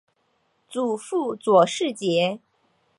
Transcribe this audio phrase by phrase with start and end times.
[0.67, 2.39] 祖父左世杰。